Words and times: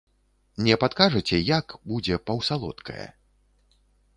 Не 0.67 0.77
падкажаце, 0.83 1.37
як 1.49 1.75
будзе 1.91 2.15
паўсалодкае? 2.31 3.07